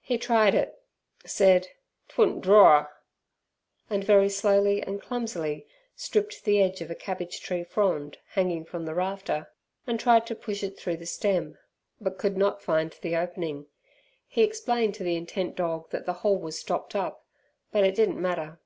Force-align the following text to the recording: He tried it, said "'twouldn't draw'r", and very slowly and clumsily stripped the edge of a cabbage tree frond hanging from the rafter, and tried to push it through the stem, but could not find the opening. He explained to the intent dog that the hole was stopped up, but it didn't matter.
He 0.00 0.16
tried 0.16 0.54
it, 0.54 0.74
said 1.26 1.68
"'twouldn't 2.08 2.40
draw'r", 2.40 2.88
and 3.90 4.02
very 4.02 4.30
slowly 4.30 4.80
and 4.82 5.02
clumsily 5.02 5.66
stripped 5.94 6.44
the 6.44 6.62
edge 6.62 6.80
of 6.80 6.90
a 6.90 6.94
cabbage 6.94 7.42
tree 7.42 7.62
frond 7.62 8.16
hanging 8.28 8.64
from 8.64 8.86
the 8.86 8.94
rafter, 8.94 9.52
and 9.86 10.00
tried 10.00 10.26
to 10.28 10.34
push 10.34 10.62
it 10.62 10.78
through 10.78 10.96
the 10.96 11.04
stem, 11.04 11.58
but 12.00 12.16
could 12.16 12.38
not 12.38 12.62
find 12.62 12.92
the 13.02 13.16
opening. 13.16 13.66
He 14.26 14.42
explained 14.44 14.94
to 14.94 15.04
the 15.04 15.16
intent 15.16 15.56
dog 15.56 15.90
that 15.90 16.06
the 16.06 16.14
hole 16.24 16.38
was 16.38 16.58
stopped 16.58 16.94
up, 16.96 17.26
but 17.70 17.84
it 17.84 17.94
didn't 17.94 18.18
matter. 18.18 18.60